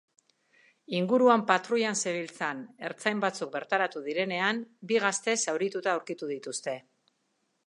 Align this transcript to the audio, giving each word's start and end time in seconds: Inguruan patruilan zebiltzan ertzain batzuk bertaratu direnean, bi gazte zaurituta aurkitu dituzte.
Inguruan 0.99 1.43
patruilan 1.51 1.99
zebiltzan 2.05 2.63
ertzain 2.89 3.23
batzuk 3.27 3.53
bertaratu 3.59 4.05
direnean, 4.09 4.65
bi 4.93 5.01
gazte 5.07 5.41
zaurituta 5.45 5.97
aurkitu 5.99 6.37
dituzte. 6.37 6.79